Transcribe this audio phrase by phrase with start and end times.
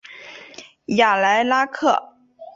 [0.95, 2.15] 雅莱拉克。